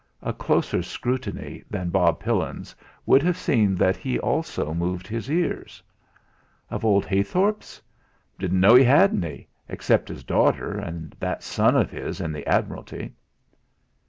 [0.23, 5.83] A closer scrutiny than Bob Pillin's would have seen that he also moved his ears.
[6.71, 7.79] "Of old Heythorp's?
[8.39, 12.47] Didn't know he had any, except his daughter, and that son of his in the
[12.47, 13.13] Admiralty."